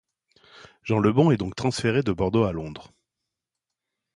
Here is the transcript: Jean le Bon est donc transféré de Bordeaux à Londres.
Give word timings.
Jean 0.81 0.97
le 0.97 1.13
Bon 1.13 1.29
est 1.29 1.37
donc 1.37 1.53
transféré 1.55 2.01
de 2.01 2.11
Bordeaux 2.11 2.45
à 2.45 2.51
Londres. 2.53 2.91